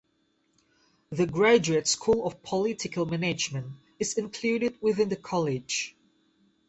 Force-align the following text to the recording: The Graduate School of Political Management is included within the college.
The 1.11 1.27
Graduate 1.27 1.87
School 1.87 2.25
of 2.25 2.41
Political 2.41 3.05
Management 3.05 3.73
is 3.99 4.17
included 4.17 4.79
within 4.81 5.09
the 5.09 5.15
college. 5.15 5.95